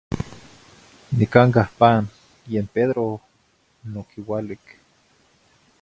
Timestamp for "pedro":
2.75-3.05